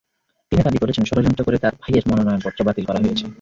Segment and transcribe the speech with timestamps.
[0.51, 3.25] তিনি দাবি করেছেন, ষড়যন্ত্র করে তাঁর ভাইয়ের মনোনয়নপত্র বাতিল করা হয়েছে।